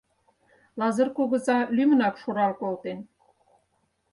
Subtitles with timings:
[0.79, 2.99] —Лазыр кугыза лӱмынак шурал колтен...